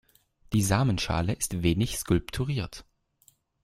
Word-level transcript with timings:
Die 0.53 0.63
Samenschale 0.63 1.31
ist 1.31 1.61
wenig 1.61 1.95
skulpturiert. 1.99 2.85